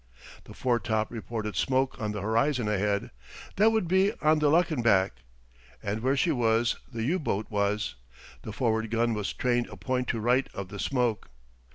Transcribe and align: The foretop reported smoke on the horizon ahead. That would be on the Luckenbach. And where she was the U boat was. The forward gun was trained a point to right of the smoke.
The 0.45 0.55
foretop 0.55 1.11
reported 1.11 1.55
smoke 1.55 2.01
on 2.01 2.11
the 2.11 2.21
horizon 2.21 2.67
ahead. 2.67 3.11
That 3.57 3.71
would 3.71 3.87
be 3.87 4.13
on 4.19 4.39
the 4.39 4.49
Luckenbach. 4.49 5.11
And 5.83 6.01
where 6.01 6.17
she 6.17 6.31
was 6.31 6.77
the 6.91 7.03
U 7.03 7.19
boat 7.19 7.45
was. 7.51 7.93
The 8.41 8.51
forward 8.51 8.89
gun 8.89 9.13
was 9.13 9.31
trained 9.31 9.67
a 9.67 9.77
point 9.77 10.07
to 10.07 10.19
right 10.19 10.49
of 10.55 10.69
the 10.69 10.79
smoke. 10.79 11.29